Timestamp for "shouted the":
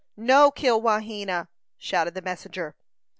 1.77-2.23